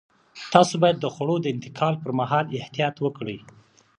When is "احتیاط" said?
2.59-2.95